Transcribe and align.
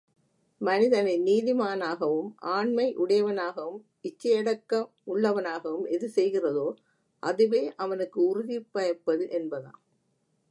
மனிதனை 0.61 1.13
நீதிமானாகவும் 1.19 2.29
ஆண்மையுடையவனாகவும் 2.51 3.77
இச்சையடக்க 4.03 4.71
முள்ளுவனாகவும் 5.07 5.85
எது 5.87 6.09
செய்கிறதோ 6.09 6.67
அதுவே 7.23 7.73
அவனுக்கு 7.75 8.19
உறுதி 8.21 8.57
பயப்பது 8.73 9.25
என்பதாம். 9.31 9.79